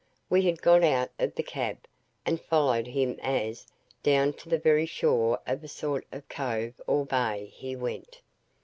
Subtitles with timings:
[0.31, 1.77] We had got out of the cab,
[2.25, 3.67] and followed him as,
[4.01, 8.21] down to the very shore of a sort of cove or bay, he went.